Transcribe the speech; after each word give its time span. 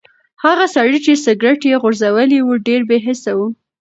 هغه 0.43 0.65
سړی 0.75 0.99
چې 1.05 1.21
سګرټ 1.25 1.61
یې 1.69 1.75
غورځولی 1.81 2.39
و 2.43 2.49
ډېر 2.67 2.81
بې 2.89 2.97
حسه 3.05 3.31
و. 3.37 3.39